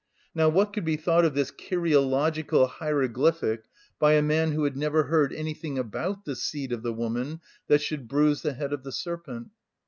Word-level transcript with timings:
Now 0.33 0.49
what 0.49 0.73
could 0.73 0.83
be 0.83 0.95
thought 0.97 1.25
of 1.25 1.35
this 1.35 1.51
kyriological 1.51 2.67
hieroglyphic 2.67 3.65
by 3.99 4.13
a 4.13 4.23
man 4.23 4.51
who 4.53 4.63
had 4.63 4.75
never 4.75 5.03
heard 5.03 5.31
anything 5.31 5.77
about 5.77 6.25
the 6.25 6.35
seed 6.35 6.71
of 6.71 6.81
the 6.81 6.91
woman 6.91 7.39
that 7.67 7.83
should 7.83 8.07
bruise 8.07 8.41
the 8.41 8.53
head 8.53 8.73
of 8.73 8.81
the 8.81 8.91
serpent? 8.91 9.51